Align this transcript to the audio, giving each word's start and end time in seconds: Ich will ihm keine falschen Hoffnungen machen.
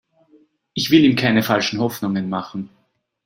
Ich 0.73 0.89
will 0.89 1.05
ihm 1.05 1.15
keine 1.15 1.43
falschen 1.43 1.79
Hoffnungen 1.79 2.27
machen. 2.27 2.71